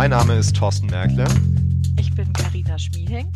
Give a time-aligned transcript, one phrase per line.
[0.00, 1.26] Mein Name ist Thorsten Merkle.
[1.98, 3.30] Ich bin Karina Schmieding.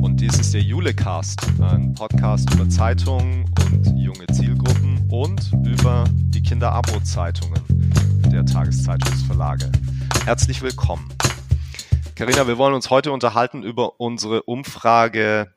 [0.00, 6.42] Und dies ist der Julecast, ein Podcast über Zeitungen und junge Zielgruppen und über die
[6.42, 7.60] Kinder-Abo-Zeitungen
[8.32, 9.70] der Tageszeitungsverlage.
[10.24, 11.12] Herzlich willkommen.
[12.14, 15.52] Karina, wir wollen uns heute unterhalten über unsere Umfrage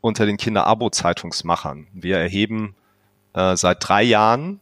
[0.00, 1.86] unter den Kinder-Abo-Zeitungsmachern.
[1.92, 2.76] Wir erheben
[3.34, 4.60] äh, seit drei Jahren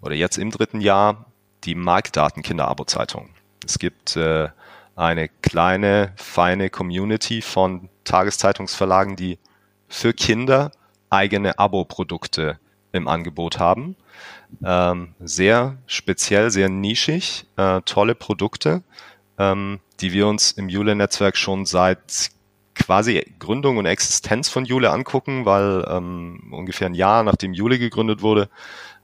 [0.00, 1.26] oder jetzt im dritten Jahr
[1.64, 3.30] die Marktdaten Kinder-Abo-Zeitung.
[3.64, 4.48] Es gibt äh,
[4.96, 9.38] eine kleine, feine Community von Tageszeitungsverlagen, die
[9.88, 10.72] für Kinder
[11.10, 12.58] eigene Abo-Produkte
[12.92, 13.96] im Angebot haben.
[14.64, 18.82] Ähm, sehr speziell, sehr nischig, äh, tolle Produkte,
[19.38, 22.30] ähm, die wir uns im Jule-Netzwerk schon seit
[22.74, 28.22] quasi Gründung und Existenz von Jule angucken, weil ähm, ungefähr ein Jahr nachdem Jule gegründet
[28.22, 28.48] wurde,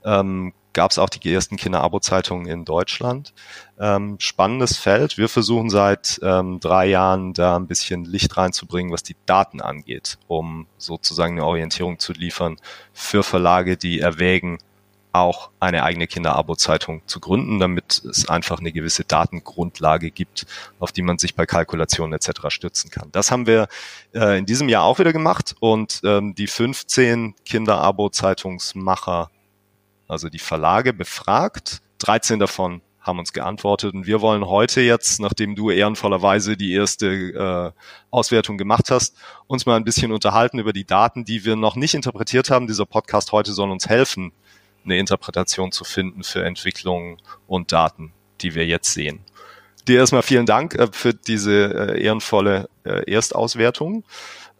[0.03, 3.33] ähm, gab es auch die ersten Kinder-Abo-Zeitungen in Deutschland.
[3.79, 5.17] Ähm, spannendes Feld.
[5.17, 10.19] Wir versuchen seit ähm, drei Jahren da ein bisschen Licht reinzubringen, was die Daten angeht,
[10.27, 12.57] um sozusagen eine Orientierung zu liefern
[12.93, 14.59] für Verlage, die erwägen,
[15.13, 20.45] auch eine eigene Kinder-Abo-Zeitung zu gründen, damit es einfach eine gewisse Datengrundlage gibt,
[20.77, 22.49] auf die man sich bei Kalkulationen etc.
[22.49, 23.09] stützen kann.
[23.13, 23.67] Das haben wir
[24.13, 29.31] äh, in diesem Jahr auch wieder gemacht und ähm, die 15 Kinder-Abo-Zeitungsmacher
[30.07, 31.81] also die Verlage befragt.
[31.99, 37.07] 13 davon haben uns geantwortet und wir wollen heute jetzt, nachdem du ehrenvollerweise die erste
[37.07, 37.71] äh,
[38.11, 39.15] Auswertung gemacht hast,
[39.47, 42.67] uns mal ein bisschen unterhalten über die Daten, die wir noch nicht interpretiert haben.
[42.67, 44.33] Dieser Podcast heute soll uns helfen,
[44.83, 48.11] eine Interpretation zu finden für Entwicklungen und Daten,
[48.41, 49.21] die wir jetzt sehen.
[49.87, 54.03] Dir erstmal vielen Dank äh, für diese äh, ehrenvolle äh, Erstauswertung.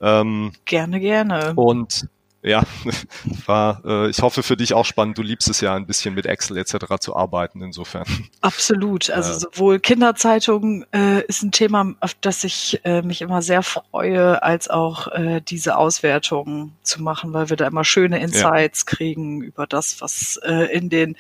[0.02, 1.54] Ähm, gerne, gerne.
[1.56, 2.08] Und
[2.48, 2.64] ja,
[3.46, 5.18] war, äh, ich hoffe für dich auch spannend.
[5.18, 6.98] Du liebst es ja ein bisschen mit Excel etc.
[7.00, 8.06] zu arbeiten, insofern.
[8.42, 9.10] Absolut.
[9.10, 13.64] Also äh, sowohl Kinderzeitungen äh, ist ein Thema, auf das ich äh, mich immer sehr
[13.64, 18.96] freue, als auch äh, diese Auswertungen zu machen, weil wir da immer schöne Insights ja.
[18.96, 21.16] kriegen über das, was äh, in den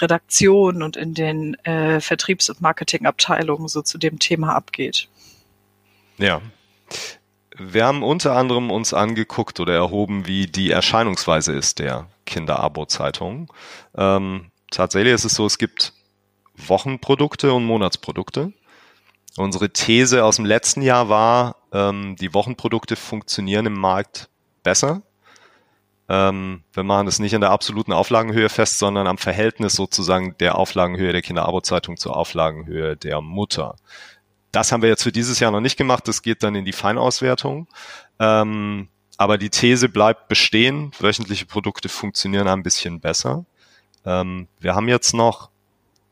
[0.00, 5.08] Redaktionen und in den äh, Vertriebs- und Marketingabteilungen so zu dem Thema abgeht.
[6.18, 6.40] Ja.
[7.60, 13.52] Wir haben unter anderem uns angeguckt oder erhoben, wie die Erscheinungsweise ist der Kinder-Abo-Zeitung.
[13.96, 15.92] Ähm, tatsächlich ist es so, es gibt
[16.56, 18.52] Wochenprodukte und Monatsprodukte.
[19.36, 24.28] Unsere These aus dem letzten Jahr war, ähm, die Wochenprodukte funktionieren im Markt
[24.62, 25.02] besser.
[26.08, 30.56] Ähm, wir machen das nicht in der absoluten Auflagenhöhe fest, sondern am Verhältnis sozusagen der
[30.56, 33.76] Auflagenhöhe der Kinder-Abo-Zeitung zur Auflagenhöhe der Mutter.
[34.52, 36.08] Das haben wir jetzt für dieses Jahr noch nicht gemacht.
[36.08, 37.68] Das geht dann in die Feinauswertung.
[38.18, 40.92] Ähm, aber die These bleibt bestehen.
[40.98, 43.44] Wöchentliche Produkte funktionieren ein bisschen besser.
[44.06, 45.50] Ähm, wir haben jetzt noch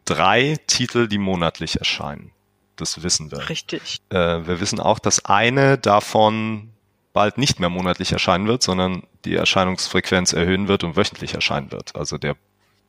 [0.04, 2.32] drei Titel, die monatlich erscheinen.
[2.76, 3.48] Das wissen wir.
[3.48, 4.00] Richtig.
[4.10, 6.70] Äh, wir wissen auch, dass eine davon
[7.12, 11.96] bald nicht mehr monatlich erscheinen wird, sondern die Erscheinungsfrequenz erhöhen wird und wöchentlich erscheinen wird.
[11.96, 12.36] Also der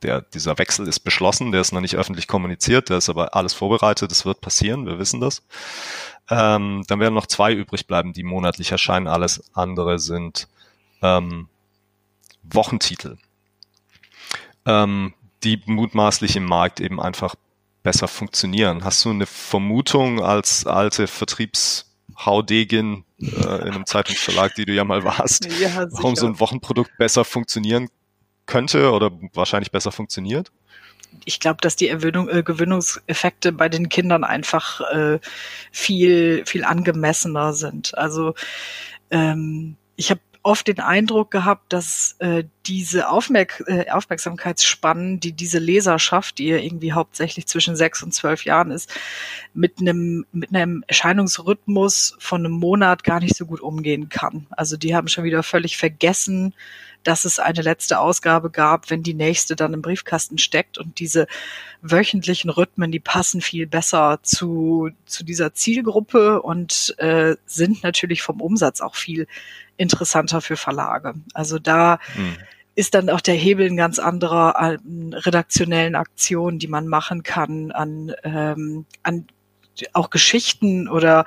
[0.03, 3.53] der, dieser Wechsel ist beschlossen, der ist noch nicht öffentlich kommuniziert, der ist aber alles
[3.53, 5.43] vorbereitet, es wird passieren, wir wissen das.
[6.29, 9.07] Ähm, dann werden noch zwei übrig bleiben, die monatlich erscheinen.
[9.07, 10.47] Alles andere sind
[11.01, 11.47] ähm,
[12.43, 13.17] Wochentitel,
[14.65, 15.13] ähm,
[15.43, 17.35] die mutmaßlich im Markt eben einfach
[17.83, 18.83] besser funktionieren.
[18.83, 25.03] Hast du eine Vermutung als alte Vertriebshaudegin äh, in einem Zeitungsverlag, die du ja mal
[25.05, 27.87] warst, ja, warum so ein Wochenprodukt besser funktionieren
[28.47, 30.51] könnte oder wahrscheinlich besser funktioniert?
[31.25, 35.19] ich glaube, dass die Erwöhnung, äh, Gewöhnungseffekte bei den Kindern einfach äh,
[35.71, 37.97] viel, viel angemessener sind.
[37.97, 38.33] Also
[39.09, 45.59] ähm, ich habe oft den Eindruck gehabt, dass äh, diese Aufmerk äh, Aufmerksamkeitsspannen, die diese
[45.59, 48.89] Leserschaft, die ja irgendwie hauptsächlich zwischen sechs und zwölf Jahren ist,
[49.53, 54.47] mit einem mit einem Erscheinungsrhythmus von einem Monat gar nicht so gut umgehen kann.
[54.51, 56.53] Also die haben schon wieder völlig vergessen,
[57.03, 61.27] dass es eine letzte Ausgabe gab, wenn die nächste dann im Briefkasten steckt und diese
[61.81, 68.41] wöchentlichen Rhythmen, die passen viel besser zu, zu dieser Zielgruppe und äh, sind natürlich vom
[68.41, 69.27] Umsatz auch viel
[69.77, 71.13] interessanter für Verlage.
[71.33, 72.37] Also da mhm.
[72.75, 77.71] ist dann auch der Hebel ein ganz anderer an redaktionellen Aktionen, die man machen kann,
[77.71, 79.27] an, ähm, an
[79.93, 81.25] auch Geschichten oder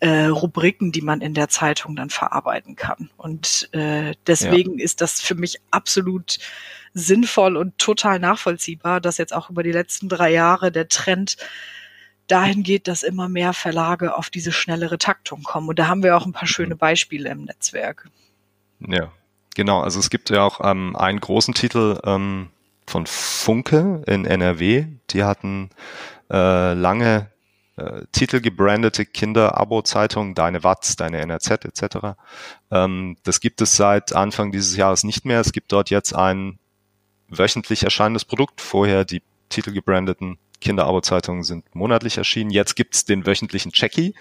[0.00, 3.10] äh, Rubriken, die man in der Zeitung dann verarbeiten kann.
[3.16, 4.84] Und äh, deswegen ja.
[4.84, 6.38] ist das für mich absolut
[6.94, 11.36] sinnvoll und total nachvollziehbar, dass jetzt auch über die letzten drei Jahre der Trend
[12.28, 15.68] dahin geht, dass immer mehr Verlage auf diese schnellere Taktung kommen.
[15.68, 16.78] Und da haben wir auch ein paar schöne mhm.
[16.78, 18.08] Beispiele im Netzwerk.
[18.86, 19.10] Ja,
[19.54, 19.80] genau.
[19.80, 22.50] Also es gibt ja auch ähm, einen großen Titel ähm,
[22.86, 24.86] von Funke in NRW.
[25.10, 25.70] Die hatten
[26.30, 27.30] äh, lange
[27.78, 32.16] äh, titelgebrandete Kinder-Abo-Zeitung, Deine Watz, Deine NRZ etc.
[32.70, 35.40] Ähm, das gibt es seit Anfang dieses Jahres nicht mehr.
[35.40, 36.58] Es gibt dort jetzt ein
[37.28, 38.60] wöchentlich erscheinendes Produkt.
[38.60, 42.50] Vorher die titelgebrandeten Kinder-Abo-Zeitungen sind monatlich erschienen.
[42.50, 44.14] Jetzt gibt's den wöchentlichen Checkie,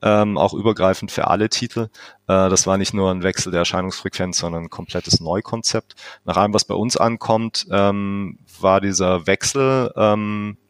[0.00, 1.88] ähm, auch übergreifend für alle Titel.
[2.28, 5.94] Äh, das war nicht nur ein Wechsel der Erscheinungsfrequenz, sondern ein komplettes Neukonzept.
[6.24, 10.61] Nach allem, was bei uns ankommt, ähm, war dieser Wechsel ähm, äh,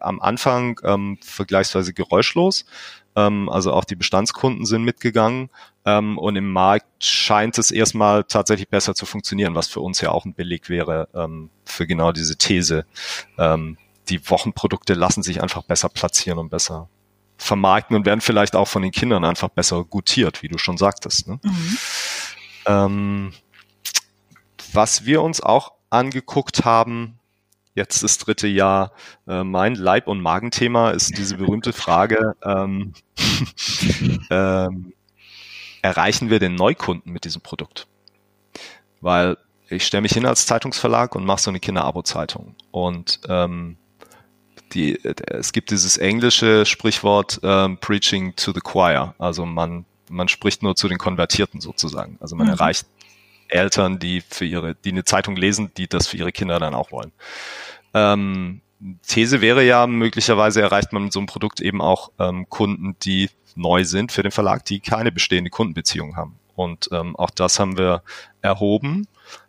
[0.00, 2.64] am Anfang ähm, vergleichsweise geräuschlos.
[3.16, 5.50] Ähm, also auch die Bestandskunden sind mitgegangen.
[5.84, 10.10] Ähm, und im Markt scheint es erstmal tatsächlich besser zu funktionieren, was für uns ja
[10.10, 12.84] auch ein Beleg wäre ähm, für genau diese These.
[13.38, 13.78] Ähm,
[14.08, 16.88] die Wochenprodukte lassen sich einfach besser platzieren und besser
[17.38, 21.28] vermarkten und werden vielleicht auch von den Kindern einfach besser gutiert, wie du schon sagtest.
[21.28, 21.40] Ne?
[21.42, 21.78] Mhm.
[22.66, 23.32] Ähm,
[24.72, 27.19] was wir uns auch angeguckt haben,
[27.74, 28.92] jetzt das dritte Jahr,
[29.26, 32.94] äh, mein Leib- und Magenthema ist diese berühmte Frage, ähm,
[34.30, 34.92] ähm,
[35.82, 37.86] erreichen wir den Neukunden mit diesem Produkt?
[39.00, 39.36] Weil
[39.68, 42.56] ich stelle mich hin als Zeitungsverlag und mache so eine Kinder-Abo-Zeitung.
[42.72, 43.76] Und ähm,
[44.72, 49.14] die, es gibt dieses englische Sprichwort ähm, Preaching to the Choir.
[49.18, 52.18] Also man, man spricht nur zu den Konvertierten sozusagen.
[52.20, 52.54] Also man mhm.
[52.54, 52.86] erreicht
[53.52, 56.92] Eltern, die für ihre, die eine Zeitung lesen, die das für ihre Kinder dann auch
[56.92, 57.12] wollen.
[57.94, 58.60] Ähm,
[59.06, 63.28] These wäre ja, möglicherweise erreicht man mit so einem Produkt eben auch ähm, Kunden, die
[63.54, 66.36] neu sind für den Verlag, die keine bestehende Kundenbeziehung haben.
[66.54, 68.02] Und ähm, auch das haben wir
[68.42, 69.06] erhoben.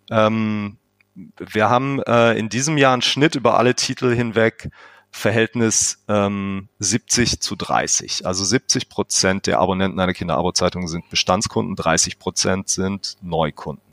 [0.09, 0.77] Ähm,
[1.13, 4.69] wir haben äh, in diesem Jahr einen Schnitt über alle Titel hinweg
[5.11, 8.25] Verhältnis ähm, 70 zu 30.
[8.25, 13.90] Also 70 Prozent der Abonnenten einer Kinderabo-Zeitung sind Bestandskunden, 30 Prozent sind Neukunden.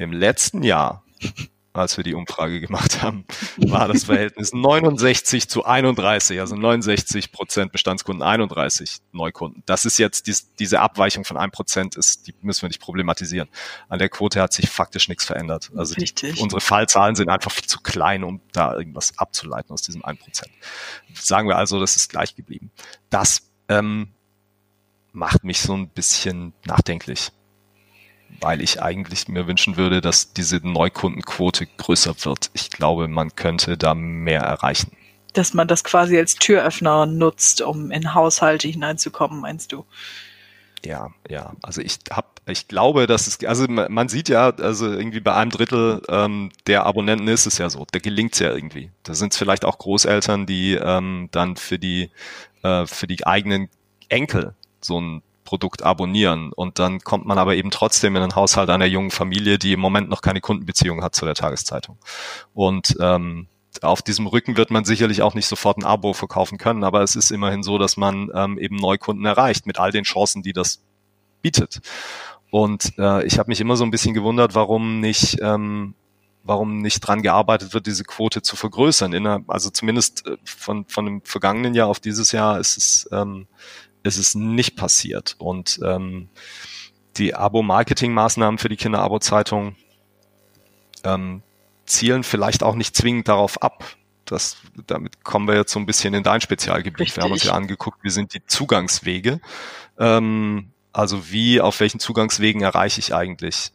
[0.00, 1.04] Im letzten Jahr
[1.72, 3.24] als wir die Umfrage gemacht haben,
[3.56, 9.62] war das Verhältnis 69 zu 31, also 69 Prozent Bestandskunden, 31 Neukunden.
[9.66, 13.48] Das ist jetzt dies, diese Abweichung von einem Prozent ist, die müssen wir nicht problematisieren.
[13.88, 15.70] An der Quote hat sich faktisch nichts verändert.
[15.76, 20.04] Also die, unsere Fallzahlen sind einfach viel zu klein, um da irgendwas abzuleiten aus diesem
[20.04, 20.50] 1 Prozent.
[21.14, 22.72] Sagen wir also, das ist gleich geblieben.
[23.10, 24.08] Das ähm,
[25.12, 27.30] macht mich so ein bisschen nachdenklich
[28.40, 32.50] weil ich eigentlich mir wünschen würde, dass diese Neukundenquote größer wird.
[32.54, 34.92] Ich glaube, man könnte da mehr erreichen.
[35.32, 39.84] Dass man das quasi als Türöffner nutzt, um in Haushalte hineinzukommen, meinst du?
[40.84, 41.52] Ja, ja.
[41.62, 45.50] Also ich hab, ich glaube, dass es, also man sieht ja, also irgendwie bei einem
[45.50, 48.90] Drittel ähm, der Abonnenten ist es ja so, da gelingt es ja irgendwie.
[49.02, 52.10] Da sind es vielleicht auch Großeltern, die ähm, dann für die
[52.62, 53.68] äh, für die eigenen
[54.08, 56.52] Enkel so ein Produkt abonnieren.
[56.52, 59.80] Und dann kommt man aber eben trotzdem in den Haushalt einer jungen Familie, die im
[59.80, 61.98] Moment noch keine Kundenbeziehung hat zu der Tageszeitung.
[62.54, 63.48] Und ähm,
[63.82, 67.16] auf diesem Rücken wird man sicherlich auch nicht sofort ein Abo verkaufen können, aber es
[67.16, 70.84] ist immerhin so, dass man ähm, eben Neukunden erreicht mit all den Chancen, die das
[71.42, 71.80] bietet.
[72.52, 75.94] Und äh, ich habe mich immer so ein bisschen gewundert, warum nicht ähm,
[76.44, 79.12] warum nicht dran gearbeitet wird, diese Quote zu vergrößern.
[79.12, 83.08] In der, also zumindest äh, von, von dem vergangenen Jahr auf dieses Jahr ist es
[83.12, 83.48] ähm,
[84.02, 85.36] ist es nicht passiert.
[85.38, 86.28] Und ähm,
[87.16, 89.76] die Abo-Marketing-Maßnahmen für die Kinder-Abo-Zeitung
[91.04, 91.42] ähm,
[91.86, 93.84] zielen vielleicht auch nicht zwingend darauf ab.
[94.24, 97.00] Das, damit kommen wir jetzt so ein bisschen in dein Spezialgebiet.
[97.00, 97.16] Richtig.
[97.16, 99.40] Wir haben uns ja angeguckt, wie sind die Zugangswege.
[99.98, 103.72] Ähm, also wie, auf welchen Zugangswegen erreiche ich eigentlich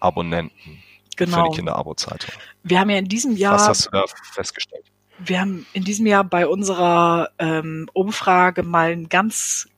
[0.00, 0.82] Abonnenten
[1.16, 1.44] genau.
[1.44, 2.34] für die Kinder-Abo-Zeitung?
[2.62, 3.54] Wir haben ja in diesem Jahr.
[3.54, 4.86] Was hast du da festgestellt?
[5.18, 9.68] Wir haben in diesem Jahr bei unserer ähm, Umfrage mal ganz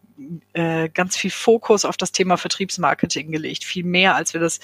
[0.54, 4.60] äh, ganz viel Fokus auf das Thema Vertriebsmarketing gelegt, viel mehr als wir das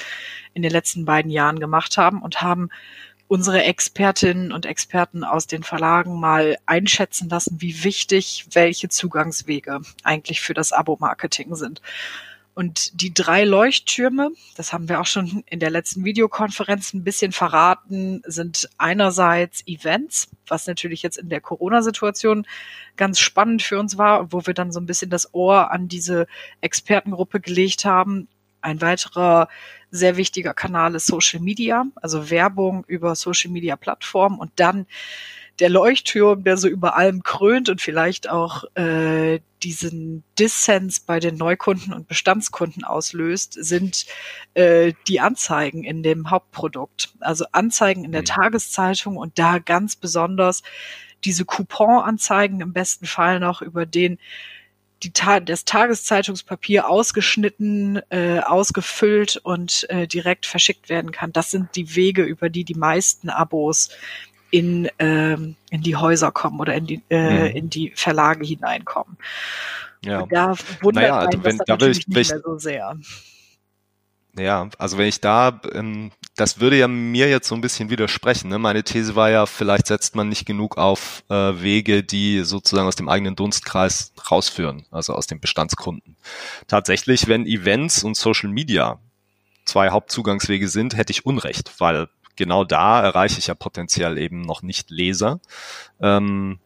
[0.55, 2.71] in den letzten beiden Jahren gemacht haben und haben
[3.29, 10.41] unsere Expertinnen und Experten aus den Verlagen mal einschätzen lassen, wie wichtig welche Zugangswege eigentlich
[10.41, 11.81] für das Abo-Marketing sind.
[12.55, 17.33] Und die drei Leuchttürme, das haben wir auch schon in der letzten Videokonferenz ein bisschen
[17.33, 22.47] verraten, sind einerseits Events, was natürlich jetzt in der Corona-Situation
[22.97, 26.27] ganz spannend für uns war, wo wir dann so ein bisschen das Ohr an diese
[26.61, 28.29] Expertengruppe gelegt haben.
[28.61, 29.49] Ein weiterer
[29.91, 34.87] sehr wichtiger Kanal ist Social Media, also Werbung über Social Media Plattformen und dann
[35.63, 41.37] der Leuchtturm, der so über allem krönt und vielleicht auch äh, diesen Dissens bei den
[41.37, 44.07] Neukunden und Bestandskunden auslöst, sind
[44.55, 47.11] äh, die Anzeigen in dem Hauptprodukt.
[47.21, 48.27] Also Anzeigen in der mhm.
[48.27, 50.65] Tageszeitung und da ganz besonders
[51.23, 54.19] diese Couponanzeigen im besten Fall noch, über den
[55.05, 61.33] die Ta das Tageszeitungspapier ausgeschnitten, äh, ausgefüllt und äh, direkt verschickt werden kann.
[61.33, 63.91] Das sind die Wege, über die die meisten Abos
[64.53, 67.57] in, ähm, in die Häuser kommen oder in die, äh, mhm.
[67.57, 69.17] in die Verlage hineinkommen.
[70.05, 70.21] Ja.
[70.21, 72.97] Und da wundert naja, also wenn, das da natürlich ich, nicht mehr so sehr.
[74.39, 78.51] Ja, also wenn ich da, ähm, das würde ja mir jetzt so ein bisschen widersprechen.
[78.51, 78.59] Ne?
[78.59, 82.97] Meine These war ja, vielleicht setzt man nicht genug auf äh, Wege, die sozusagen aus
[82.97, 86.17] dem eigenen Dunstkreis rausführen, also aus den Bestandskunden.
[86.67, 88.99] Tatsächlich, wenn Events und Social Media
[89.65, 94.63] zwei Hauptzugangswege sind, hätte ich Unrecht, weil genau da erreiche ich ja potenziell eben noch
[94.63, 95.41] nicht Leser.
[96.01, 96.59] Ähm,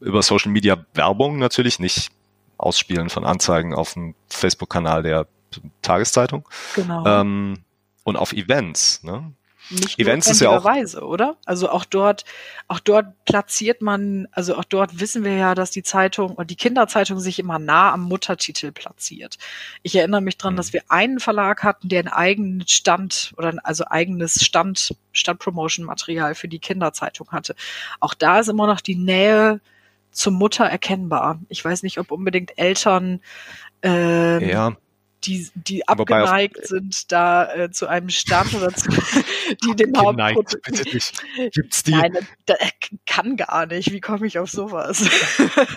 [0.00, 2.10] über Social Media Werbung natürlich nicht
[2.56, 5.26] Ausspielen von Anzeigen auf dem Facebook-Kanal der
[5.82, 6.48] Tageszeitung.
[6.74, 7.06] Genau.
[7.06, 7.58] Ähm,
[8.04, 9.02] und auf Events.
[9.04, 9.32] Ne?
[9.70, 11.36] Nicht Events ist ja auch Weise, oder?
[11.44, 12.24] Also auch dort,
[12.68, 16.56] auch dort platziert man, also auch dort wissen wir ja, dass die Zeitung und die
[16.56, 19.36] Kinderzeitung sich immer nah am Muttertitel platziert.
[19.82, 20.56] Ich erinnere mich dran, mhm.
[20.56, 26.48] dass wir einen Verlag hatten, der einen eigenen Stand oder also eigenes Stand, Standpromotion-Material für
[26.48, 27.54] die Kinderzeitung hatte.
[28.00, 29.60] Auch da ist immer noch die Nähe
[30.10, 31.40] zur Mutter erkennbar.
[31.48, 33.20] Ich weiß nicht, ob unbedingt Eltern
[33.82, 34.76] ähm, ja
[35.24, 38.88] die, die abgeneigt sind, da äh, zu einem Stand oder zu,
[39.64, 41.22] die dem Hauptprodukt.
[41.52, 41.92] Gibt's die?
[41.92, 42.58] Nein, das,
[43.06, 43.92] kann gar nicht.
[43.92, 45.08] Wie komme ich auf sowas?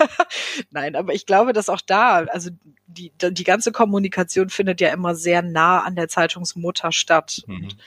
[0.71, 2.51] Nein, aber ich glaube, dass auch da, also
[2.87, 7.41] die, die ganze Kommunikation findet ja immer sehr nah an der Zeitungsmutter statt.
[7.47, 7.55] Mhm.
[7.55, 7.77] Und,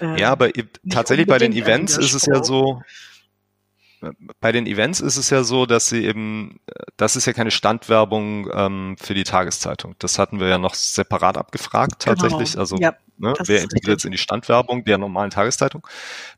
[0.00, 0.50] äh, ja, aber
[0.88, 2.82] tatsächlich bei den Events ist es ja so,
[4.40, 6.60] bei den Events ist es ja so, dass sie eben,
[6.96, 9.94] das ist ja keine Standwerbung ähm, für die Tageszeitung.
[9.98, 12.14] Das hatten wir ja noch separat abgefragt genau.
[12.14, 12.52] tatsächlich.
[12.52, 12.60] Genau.
[12.60, 15.86] Also ja, ne, wer integriert es in die Standwerbung der normalen Tageszeitung?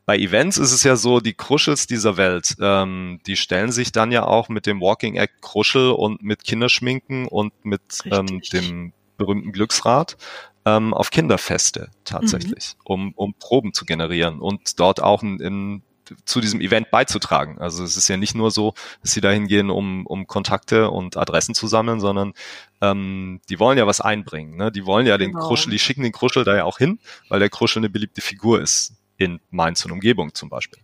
[0.05, 4.11] Bei Events ist es ja so, die Kruschels dieser Welt, ähm, die stellen sich dann
[4.11, 9.51] ja auch mit dem Walking Act Kruschel und mit Kinderschminken und mit ähm, dem berühmten
[9.51, 10.17] Glücksrad
[10.65, 12.85] ähm, auf Kinderfeste tatsächlich, mhm.
[12.85, 15.83] um, um Proben zu generieren und dort auch in, in
[16.25, 17.59] zu diesem Event beizutragen.
[17.59, 21.17] Also es ist ja nicht nur so, dass sie da hingehen, um, um Kontakte und
[21.17, 22.33] Adressen zu sammeln, sondern
[22.81, 24.55] ähm, die wollen ja was einbringen.
[24.57, 24.71] Ne?
[24.71, 25.47] Die wollen ja den genau.
[25.47, 26.99] Kruschel, die schicken den Kruschel da ja auch hin,
[27.29, 30.81] weil der Kruschel eine beliebte Figur ist in Mainz und Umgebung zum Beispiel.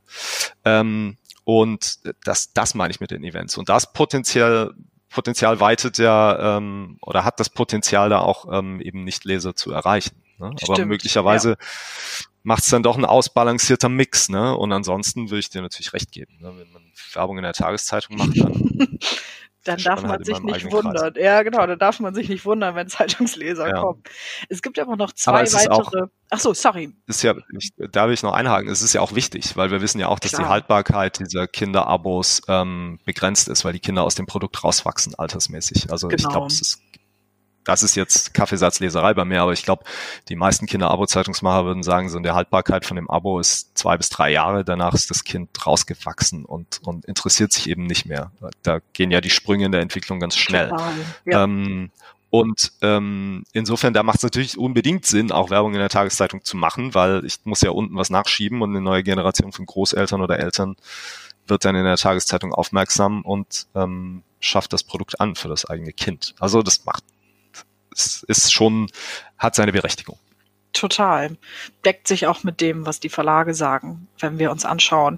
[0.64, 3.58] Ähm, und das, das meine ich mit den Events.
[3.58, 4.74] Und das potenziell
[5.10, 9.72] Potenzial weitet ja ähm, oder hat das Potenzial da auch ähm, eben nicht Leser zu
[9.72, 10.22] erreichen.
[10.38, 10.52] Ne?
[10.62, 11.56] Aber möglicherweise ja
[12.48, 14.56] macht es dann doch ein ausbalancierter Mix, ne?
[14.56, 16.38] Und ansonsten würde ich dir natürlich recht geben.
[16.40, 16.54] Ne?
[16.58, 18.98] Wenn man Werbung in der Tageszeitung macht, dann
[19.66, 21.14] dann darf man halt sich nicht wundern.
[21.14, 21.22] Kreis.
[21.22, 23.82] Ja, genau, dann darf man sich nicht wundern, wenn Zeitungsleser ja.
[23.82, 24.02] kommen.
[24.48, 26.04] Es gibt aber noch zwei aber weitere.
[26.04, 26.94] Auch, Ach so, sorry.
[27.08, 28.70] Ist ja, ich, da will ich noch einhaken.
[28.70, 30.44] Es ist ja auch wichtig, weil wir wissen ja auch, dass Klar.
[30.44, 35.92] die Haltbarkeit dieser Kinderabos ähm, begrenzt ist, weil die Kinder aus dem Produkt rauswachsen, altersmäßig.
[35.92, 36.22] Also genau.
[36.22, 36.82] ich glaube, es ist
[37.68, 39.84] das ist jetzt Kaffeesatzleserei bei mir, aber ich glaube,
[40.30, 44.10] die meisten Kinder-Abo-Zeitungsmacher würden sagen, so in der Haltbarkeit von dem Abo ist zwei bis
[44.10, 48.32] drei Jahre, danach ist das Kind rausgewachsen und, und interessiert sich eben nicht mehr.
[48.64, 50.72] Da gehen ja die Sprünge in der Entwicklung ganz schnell.
[51.26, 51.44] ja.
[51.44, 51.92] ähm,
[52.30, 56.56] und ähm, insofern, da macht es natürlich unbedingt Sinn, auch Werbung in der Tageszeitung zu
[56.56, 60.40] machen, weil ich muss ja unten was nachschieben und eine neue Generation von Großeltern oder
[60.40, 60.78] Eltern
[61.48, 65.92] wird dann in der Tageszeitung aufmerksam und ähm, schafft das Produkt an für das eigene
[65.94, 66.34] Kind.
[66.40, 67.04] Also das macht
[67.98, 68.88] es ist schon,
[69.38, 70.18] hat seine Berechtigung.
[70.74, 71.36] Total.
[71.86, 74.08] Deckt sich auch mit dem, was die Verlage sagen.
[74.20, 75.18] Wenn wir uns anschauen,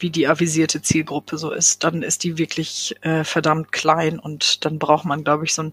[0.00, 4.80] wie die avisierte Zielgruppe so ist, dann ist die wirklich äh, verdammt klein und dann
[4.80, 5.72] braucht man, glaube ich, so, ein,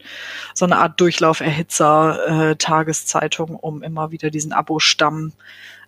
[0.53, 5.33] so eine Art Durchlauferhitzer äh, Tageszeitung, um immer wieder diesen Abo-Stamm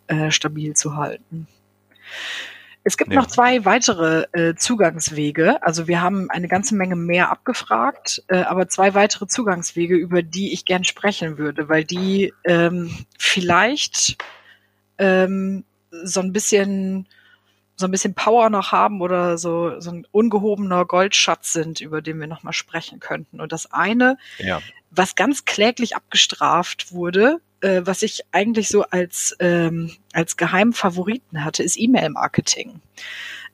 [0.07, 1.47] äh, stabil zu halten.
[2.87, 3.19] Es gibt ja.
[3.19, 5.61] noch zwei weitere äh, Zugangswege.
[5.61, 10.53] Also wir haben eine ganze Menge mehr abgefragt, äh, aber zwei weitere Zugangswege, über die
[10.53, 12.89] ich gern sprechen würde, weil die ähm,
[13.19, 14.15] vielleicht
[14.99, 17.09] ähm, so ein bisschen
[17.75, 22.21] so ein bisschen Power noch haben oder so, so ein ungehobener Goldschatz sind, über den
[22.21, 23.41] wir nochmal sprechen könnten.
[23.41, 24.61] Und das eine, ja.
[24.91, 31.43] was ganz kläglich abgestraft wurde, äh, was ich eigentlich so als, ähm, als geheimen Favoriten
[31.43, 32.81] hatte, ist E-Mail-Marketing.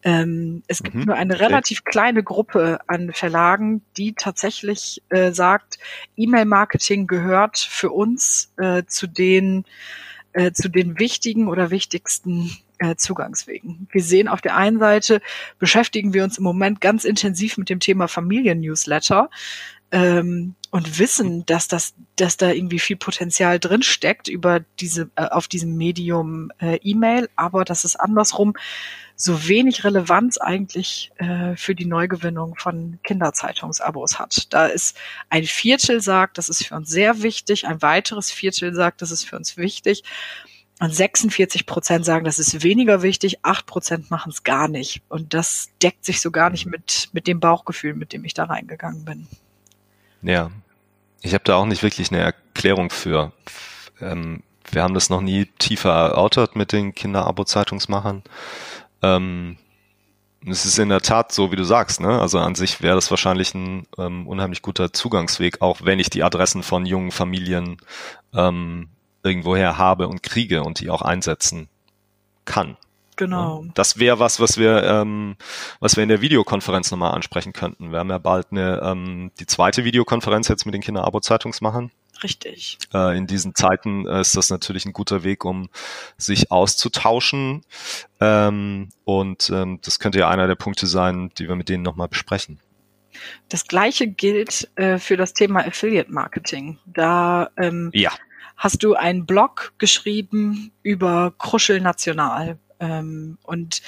[0.04, 1.06] Ähm, es gibt mhm.
[1.06, 5.80] nur eine relativ kleine Gruppe an Verlagen, die tatsächlich äh, sagt,
[6.18, 9.64] E-Mail-Marketing gehört für uns äh, zu den
[10.34, 13.88] äh, zu den wichtigen oder wichtigsten äh, Zugangswegen.
[13.92, 15.22] Wir sehen auf der einen Seite
[15.60, 19.30] beschäftigen wir uns im Moment ganz intensiv mit dem Thema Familien-Newsletter
[19.92, 25.28] ähm, und wissen, dass das, dass da irgendwie viel Potenzial drin steckt über diese äh,
[25.28, 28.56] auf diesem Medium äh, E-Mail, aber dass es andersrum
[29.16, 34.52] so wenig Relevanz eigentlich äh, für die Neugewinnung von Kinderzeitungsabos hat.
[34.52, 34.98] Da ist
[35.30, 39.26] ein Viertel sagt, das ist für uns sehr wichtig, ein weiteres Viertel sagt, das ist
[39.30, 40.04] für uns wichtig.
[40.80, 45.04] Und 46 Prozent sagen, das ist weniger wichtig, 8 Prozent machen es gar nicht.
[45.08, 48.46] Und das deckt sich so gar nicht mit, mit dem Bauchgefühl, mit dem ich da
[48.46, 49.28] reingegangen bin.
[50.24, 50.50] Ja,
[51.24, 53.32] ich habe da auch nicht wirklich eine Erklärung für.
[54.00, 58.24] Ähm, wir haben das noch nie tiefer erörtert mit den Kinderabo-Zeitungsmachern.
[59.02, 59.58] Ähm,
[60.46, 62.20] es ist in der Tat so, wie du sagst, ne?
[62.20, 66.24] Also an sich wäre das wahrscheinlich ein ähm, unheimlich guter Zugangsweg, auch wenn ich die
[66.24, 67.78] Adressen von jungen Familien
[68.34, 68.90] ähm,
[69.24, 71.70] irgendwoher habe und kriege und die auch einsetzen
[72.44, 72.76] kann.
[73.16, 73.66] Genau.
[73.74, 75.36] Das wäre was, was wir, ähm,
[75.80, 77.92] was wir in der Videokonferenz nochmal ansprechen könnten.
[77.92, 81.92] Wir haben ja bald eine, ähm, die zweite Videokonferenz jetzt mit den Kinder-Abo-Zeitungsmachern.
[82.22, 82.78] Richtig.
[82.94, 85.70] Äh, in diesen Zeiten äh, ist das natürlich ein guter Weg, um
[86.18, 87.64] sich auszutauschen.
[88.20, 92.08] Ähm, und ähm, das könnte ja einer der Punkte sein, die wir mit denen nochmal
[92.08, 92.60] besprechen.
[93.50, 96.80] Das gleiche gilt äh, für das Thema Affiliate Marketing.
[96.86, 98.12] Da ähm, ja.
[98.58, 102.58] hast du einen Blog geschrieben über Kruschel National.
[102.84, 103.82] Ähm, und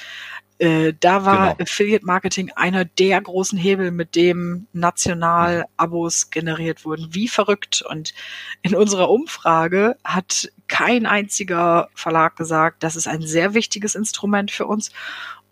[0.58, 1.62] äh, da war genau.
[1.62, 7.08] Affiliate Marketing einer der großen Hebel, mit dem national Abos generiert wurden.
[7.14, 7.82] Wie verrückt.
[7.82, 8.14] Und
[8.62, 14.66] in unserer Umfrage hat kein einziger Verlag gesagt, das ist ein sehr wichtiges Instrument für
[14.66, 14.90] uns.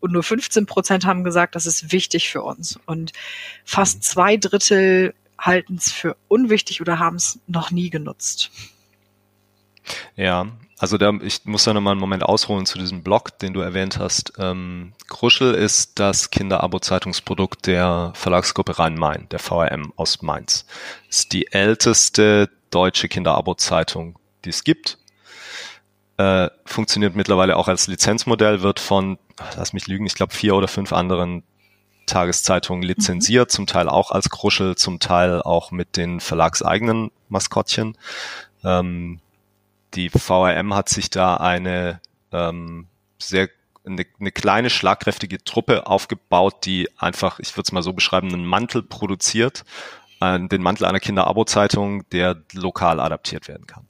[0.01, 2.79] Und nur 15 Prozent haben gesagt, das ist wichtig für uns.
[2.87, 3.13] Und
[3.65, 8.51] fast zwei Drittel halten es für unwichtig oder haben es noch nie genutzt.
[10.17, 10.47] Ja,
[10.79, 13.99] also da, ich muss da nochmal einen Moment ausholen zu diesem Blog, den du erwähnt
[13.99, 14.33] hast.
[14.39, 20.67] Ähm, Kruschel ist das Kinderabo-Zeitungsprodukt der Verlagsgruppe Rhein-Main, der VRM aus Mainz.
[21.09, 24.99] Ist die älteste deutsche Kinderabo-Zeitung, die es gibt.
[26.17, 29.19] Äh, funktioniert mittlerweile auch als Lizenzmodell, wird von,
[29.57, 31.45] lass mich lügen, ich glaube vier oder fünf anderen
[32.07, 33.53] Tageszeitungen lizenziert, mhm.
[33.53, 37.97] zum Teil auch als Kruschel, zum Teil auch mit den verlagseigenen Maskottchen.
[38.63, 39.21] Ähm,
[39.95, 42.01] die VRM hat sich da eine
[42.33, 43.49] ähm, sehr
[43.87, 48.47] eine, eine kleine schlagkräftige Truppe aufgebaut, die einfach, ich würde es mal so beschreiben, einen
[48.47, 49.65] Mantel produziert,
[50.21, 53.87] äh, den Mantel einer Kinderabo-Zeitung, der lokal adaptiert werden kann.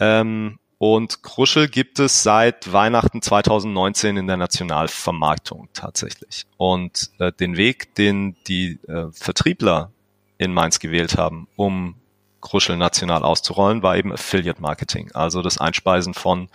[0.00, 6.44] Ähm, und Kruschel gibt es seit Weihnachten 2019 in der Nationalvermarktung tatsächlich.
[6.58, 9.90] Und äh, den Weg, den die äh, Vertriebler
[10.36, 11.94] in Mainz gewählt haben, um
[12.40, 16.48] Kruschel national auszurollen, war eben Affiliate Marketing, also das Einspeisen von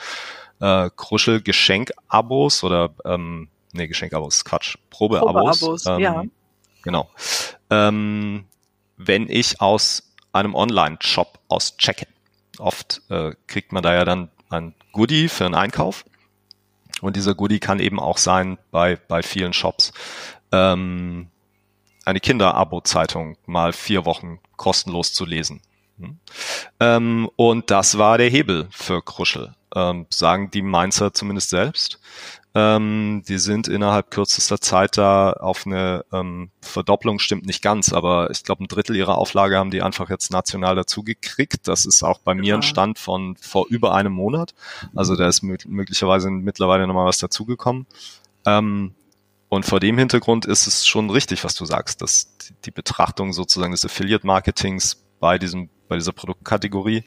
[0.60, 5.60] äh, Kruschel Geschenkabos oder ähm, nee, Geschenkabos, Quatsch, Probeabos.
[5.60, 6.24] Probeabos, ähm, ja.
[6.84, 7.10] Genau.
[7.70, 8.46] Ähm,
[8.98, 12.08] wenn ich aus einem Online-Shop auschecke.
[12.58, 16.06] Oft äh, kriegt man da ja dann ein Goodie für einen Einkauf.
[17.02, 19.92] Und dieser Goodie kann eben auch sein bei, bei vielen Shops.
[20.52, 21.30] Ähm,
[22.06, 25.62] eine Kinderabo-Zeitung mal vier Wochen kostenlos zu lesen.
[26.02, 26.20] Hm?
[26.80, 32.00] Ähm, und das war der Hebel für Kruschel, ähm, sagen die Mainzer zumindest selbst.
[32.54, 38.30] Ähm, die sind innerhalb kürzester Zeit da auf eine ähm, Verdopplung, stimmt nicht ganz, aber
[38.30, 41.70] ich glaube, ein Drittel ihrer Auflage haben die einfach jetzt national dazu gekriegt.
[41.70, 44.54] Das ist auch bei mir ein Stand von vor über einem Monat.
[44.94, 47.88] Also da ist möglicherweise mittlerweile nochmal was dazugekommen.
[48.46, 48.96] Ähm,
[49.48, 53.72] und vor dem Hintergrund ist es schon richtig, was du sagst, dass die Betrachtung sozusagen
[53.72, 57.04] des Affiliate-Marketings bei diesem bei dieser Produktkategorie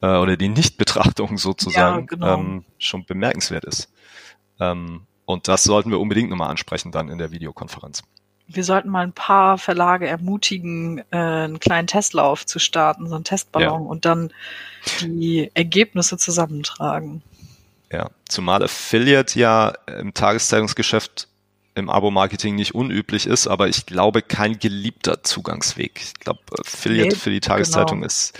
[0.00, 2.34] äh, oder die Nichtbetrachtung sozusagen ja, genau.
[2.34, 3.92] ähm, schon bemerkenswert ist.
[4.58, 8.02] Ähm, und das sollten wir unbedingt nochmal ansprechen dann in der Videokonferenz.
[8.48, 13.22] Wir sollten mal ein paar Verlage ermutigen, äh, einen kleinen Testlauf zu starten, so einen
[13.22, 13.88] Testballon ja.
[13.88, 14.32] und dann
[15.00, 17.22] die Ergebnisse zusammentragen.
[17.92, 21.28] Ja, zumal Affiliate ja im Tageszeitungsgeschäft
[21.74, 26.00] im Abo-Marketing nicht unüblich ist, aber ich glaube kein geliebter Zugangsweg.
[26.02, 28.06] Ich glaube, Affiliate nee, für die Tageszeitung genau.
[28.06, 28.38] ist.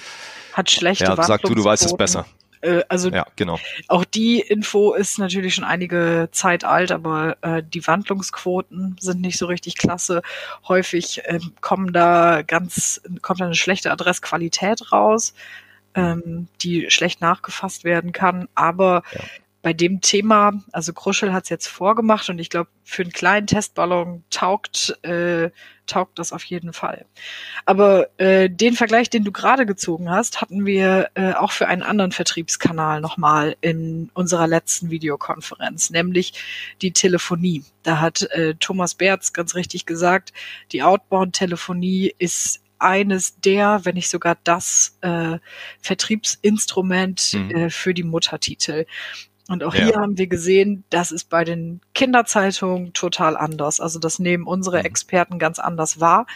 [0.53, 2.27] Hat schlechte Ja, sag du, du weißt es besser.
[2.61, 3.59] Äh, also ja, genau.
[3.89, 9.39] auch die Info ist natürlich schon einige Zeit alt, aber äh, die Wandlungsquoten sind nicht
[9.39, 10.23] so richtig klasse.
[10.69, 15.35] Häufig äh, kommen da ganz, kommt da eine schlechte Adressqualität raus,
[15.95, 18.49] ähm, die schlecht nachgefasst werden kann.
[18.55, 19.21] Aber ja
[19.63, 23.47] bei dem Thema, also Kruschel hat es jetzt vorgemacht und ich glaube, für einen kleinen
[23.47, 25.51] Testballon taugt, äh,
[25.87, 27.07] taugt das auf jeden Fall.
[27.65, 31.83] Aber äh, den Vergleich, den du gerade gezogen hast, hatten wir äh, auch für einen
[31.83, 36.35] anderen Vertriebskanal nochmal in unserer letzten Videokonferenz, nämlich
[36.83, 37.65] die Telefonie.
[37.85, 40.33] Da hat äh, Thomas Berz ganz richtig gesagt,
[40.73, 45.39] die Outbound-Telefonie ist eines der, wenn nicht sogar das äh,
[45.81, 47.51] Vertriebsinstrument mhm.
[47.51, 48.87] äh, für die Muttertitel.
[49.49, 49.85] Und auch ja.
[49.85, 53.81] hier haben wir gesehen, das ist bei den Kinderzeitungen total anders.
[53.81, 54.85] Also das nehmen unsere mhm.
[54.85, 56.27] Experten ganz anders wahr.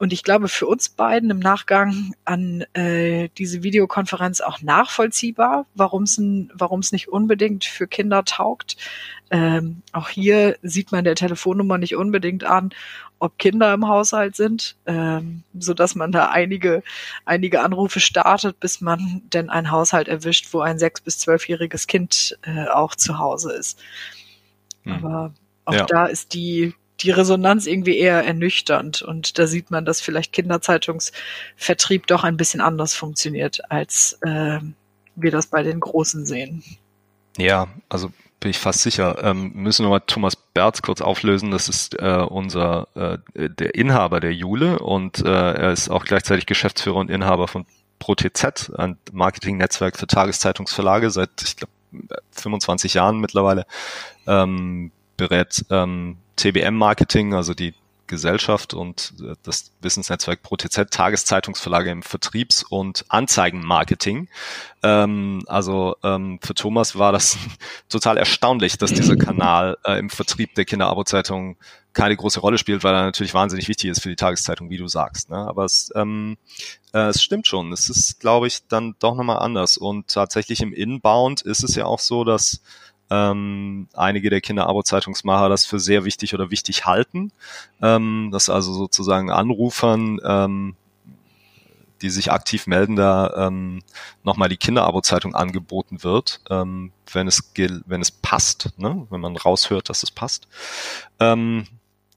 [0.00, 6.04] Und ich glaube für uns beiden im Nachgang an äh, diese Videokonferenz auch nachvollziehbar, warum
[6.04, 6.18] es
[6.54, 8.78] warum es nicht unbedingt für Kinder taugt.
[9.30, 12.70] Ähm, auch hier sieht man der Telefonnummer nicht unbedingt an,
[13.18, 16.82] ob Kinder im Haushalt sind, ähm, so dass man da einige
[17.26, 22.38] einige Anrufe startet, bis man denn einen Haushalt erwischt, wo ein sechs bis zwölfjähriges Kind
[22.40, 23.78] äh, auch zu Hause ist.
[24.84, 24.92] Hm.
[24.94, 25.34] Aber
[25.66, 25.84] auch ja.
[25.84, 29.02] da ist die die Resonanz irgendwie eher ernüchternd.
[29.02, 34.60] Und da sieht man, dass vielleicht Kinderzeitungsvertrieb doch ein bisschen anders funktioniert, als äh,
[35.16, 36.62] wir das bei den Großen sehen.
[37.36, 38.10] Ja, also
[38.40, 39.22] bin ich fast sicher.
[39.22, 41.50] Ähm, müssen wir mal Thomas Berz kurz auflösen.
[41.50, 46.46] Das ist äh, unser äh, der Inhaber der Jule und äh, er ist auch gleichzeitig
[46.46, 47.66] Geschäftsführer und Inhaber von
[47.98, 51.72] ProTZ, ein Marketingnetzwerk für Tageszeitungsverlage seit ich glaube
[52.32, 53.66] 25 Jahren mittlerweile.
[54.26, 57.74] Ähm, berät ähm, TBM-Marketing, also die
[58.10, 64.28] Gesellschaft und äh, das Wissensnetzwerk ProTZ Tageszeitungsverlage im Vertriebs- und Anzeigenmarketing.
[64.82, 67.38] Ähm, also ähm, für Thomas war das
[67.88, 71.56] total erstaunlich, dass dieser Kanal äh, im Vertrieb der Kinderabo-Zeitung
[71.92, 74.86] keine große Rolle spielt, weil er natürlich wahnsinnig wichtig ist für die Tageszeitung, wie du
[74.88, 75.30] sagst.
[75.30, 75.36] Ne?
[75.36, 76.36] Aber es, ähm,
[76.92, 77.72] äh, es stimmt schon.
[77.72, 79.76] Es ist, glaube ich, dann doch nochmal anders.
[79.76, 82.60] Und tatsächlich im Inbound ist es ja auch so, dass
[83.10, 87.32] ähm, einige der Kinderabo-Zeitungsmacher das für sehr wichtig oder wichtig halten,
[87.82, 90.76] ähm, dass also sozusagen Anrufern, ähm,
[92.02, 93.82] die sich aktiv melden, da ähm,
[94.22, 99.06] nochmal die Kinderabo-Zeitung angeboten wird, ähm, wenn es wenn es passt, ne?
[99.10, 100.48] wenn man raushört, dass es passt.
[101.18, 101.66] Ähm,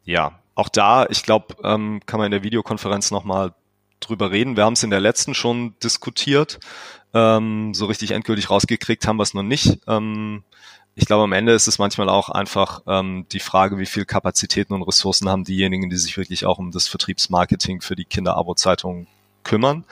[0.06, 3.54] ja, auch da, ich glaube, ähm, kann man in der Videokonferenz nochmal
[4.00, 4.56] drüber reden.
[4.56, 6.60] Wir haben es in der letzten schon diskutiert.
[7.14, 9.80] Ähm, so richtig endgültig rausgekriegt haben wir es noch nicht.
[10.96, 14.74] Ich glaube, am Ende ist es manchmal auch einfach ähm, die Frage, wie viel Kapazitäten
[14.74, 19.08] und Ressourcen haben diejenigen, die sich wirklich auch um das Vertriebsmarketing für die Kinderabo-Zeitung
[19.44, 19.86] kümmern.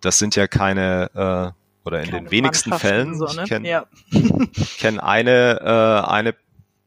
[0.00, 1.10] Das sind ja keine
[1.54, 3.18] äh, oder in keine den wenigsten Fällen.
[3.18, 3.42] So, ne?
[3.44, 3.86] Ich kenne ja.
[4.78, 6.34] kenn eine äh, eine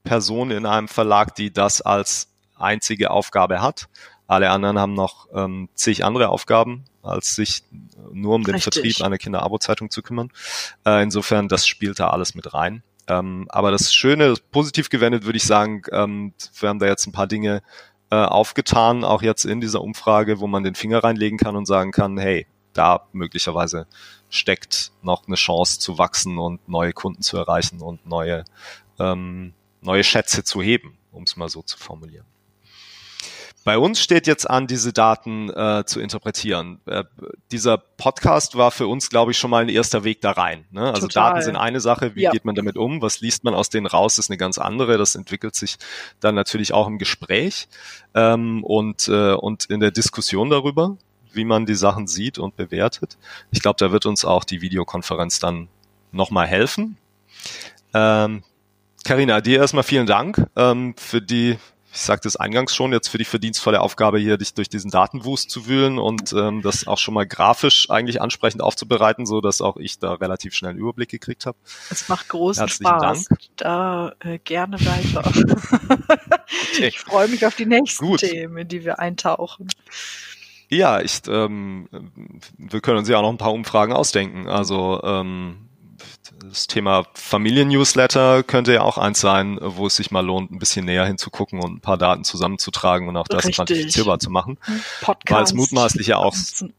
[0.03, 3.87] Person in einem Verlag, die das als einzige Aufgabe hat.
[4.27, 7.63] Alle anderen haben noch ähm, zig andere Aufgaben, als sich
[8.11, 8.73] nur um den Richtig.
[8.73, 10.31] Vertrieb einer Kinderabo-Zeitung zu kümmern.
[10.85, 12.83] Äh, insofern, das spielt da alles mit rein.
[13.09, 17.11] Ähm, aber das Schöne, positiv gewendet, würde ich sagen, ähm, wir haben da jetzt ein
[17.11, 17.63] paar Dinge
[18.11, 21.91] äh, aufgetan, auch jetzt in dieser Umfrage, wo man den Finger reinlegen kann und sagen
[21.91, 23.87] kann, hey, da möglicherweise
[24.29, 28.45] steckt noch eine Chance zu wachsen und neue Kunden zu erreichen und neue,
[28.99, 32.25] ähm, neue Schätze zu heben, um es mal so zu formulieren.
[33.65, 36.79] Bei uns steht jetzt an, diese Daten äh, zu interpretieren.
[36.85, 37.03] Äh,
[37.51, 40.65] dieser Podcast war für uns, glaube ich, schon mal ein erster Weg da rein.
[40.71, 40.81] Ne?
[40.91, 41.31] Also Total.
[41.31, 42.31] Daten sind eine Sache, wie ja.
[42.31, 43.01] geht man damit um?
[43.01, 44.97] Was liest man aus denen raus, ist eine ganz andere.
[44.97, 45.77] Das entwickelt sich
[46.19, 47.67] dann natürlich auch im Gespräch
[48.13, 50.97] ähm, und, äh, und in der Diskussion darüber,
[51.33, 53.17] wie man die Sachen sieht und bewertet.
[53.51, 55.67] Ich glaube, da wird uns auch die Videokonferenz dann
[56.11, 56.97] nochmal helfen.
[57.93, 58.43] Ähm,
[59.03, 61.57] Carina, dir erstmal vielen Dank ähm, für die
[61.91, 65.49] ich sagte es eingangs schon, jetzt für die verdienstvolle Aufgabe hier, dich durch diesen Datenwust
[65.49, 69.77] zu wühlen und ähm, das auch schon mal grafisch eigentlich ansprechend aufzubereiten, so dass auch
[69.77, 71.57] ich da relativ schnell einen Überblick gekriegt habe.
[71.89, 73.25] Es macht großen Herzlichen Spaß.
[73.25, 73.39] Dank.
[73.57, 75.25] Da äh, gerne weiter.
[76.73, 76.87] okay.
[76.87, 78.19] Ich freue mich auf die nächsten Gut.
[78.19, 79.67] Themen, in die wir eintauchen.
[80.69, 81.89] Ja, ich, ähm,
[82.57, 84.47] wir können uns ja auch noch ein paar Umfragen ausdenken.
[84.47, 85.68] Also ähm,
[86.37, 90.85] das Thema Familien-Newsletter könnte ja auch eins sein, wo es sich mal lohnt, ein bisschen
[90.85, 93.55] näher hinzugucken und ein paar Daten zusammenzutragen und auch das richtig.
[93.55, 94.57] quantifizierbar zu machen.
[95.01, 95.37] Podcast.
[95.37, 96.35] Weil es mutmaßlich ja auch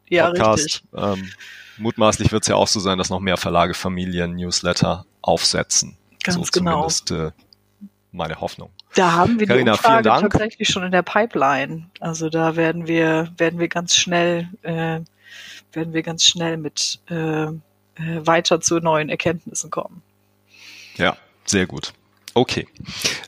[0.09, 1.31] ja, Podcast, ähm,
[1.79, 5.97] mutmaßlich wird es ja auch so sein, dass noch mehr Verlage Familien-Newsletter aufsetzen.
[6.23, 6.89] Ganz so genau.
[6.89, 7.31] Zumindest äh,
[8.13, 8.71] meine Hoffnung.
[8.95, 11.91] Da haben wir Carina, die Umfrage tatsächlich schon in der Pipeline.
[12.01, 15.01] Also da werden wir werden wir ganz schnell äh,
[15.73, 17.53] werden wir ganz schnell mit äh, äh,
[18.25, 20.03] weiter zu neuen Erkenntnissen kommen.
[20.97, 21.93] Ja, sehr gut.
[22.33, 22.69] Okay.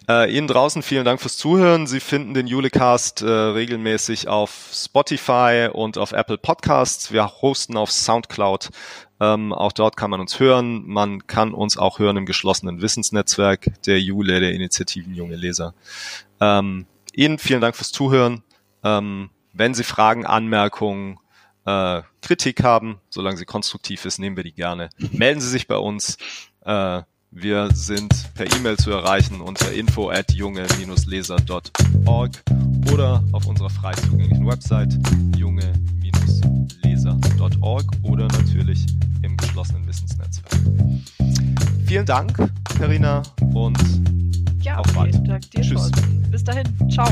[0.09, 1.89] Äh, Ihnen draußen vielen Dank fürs Zuhören.
[1.89, 7.13] Sie finden den Julecast äh, regelmäßig auf Spotify und auf Apple Podcasts.
[7.13, 8.71] Wir hosten auf Soundcloud.
[9.19, 10.87] Ähm, auch dort kann man uns hören.
[10.87, 15.75] Man kann uns auch hören im geschlossenen Wissensnetzwerk der Jule, der Initiativen Junge Leser.
[16.41, 18.45] Ähm, Ihnen vielen Dank fürs Zuhören.
[18.85, 21.19] Ähm, wenn Sie Fragen, Anmerkungen,
[21.65, 24.91] äh, Kritik haben, solange sie konstruktiv ist, nehmen wir die gerne.
[25.13, 26.17] Melden Sie sich bei uns.
[26.65, 27.03] Äh,
[27.35, 32.43] wir sind per E-Mail zu erreichen unter info at junge-leser.org
[32.93, 34.99] oder auf unserer frei zugänglichen Website
[35.39, 38.85] junge-leser.org oder natürlich
[39.23, 40.53] im geschlossenen Wissensnetzwerk.
[41.87, 42.37] Vielen Dank,
[42.79, 43.23] Karina,
[43.55, 43.79] und
[44.61, 45.19] ja, auf bald.
[45.55, 45.91] Tschüss.
[46.31, 46.67] Bis dahin.
[46.91, 47.09] Ciao.